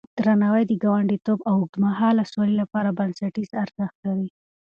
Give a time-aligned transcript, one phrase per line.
[0.17, 4.27] درناوی د ګاونډيتوب او اوږدمهاله سولې لپاره بنسټيز ارزښت لري.